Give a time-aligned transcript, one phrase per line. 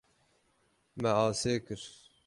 [1.01, 1.81] Me asê kir.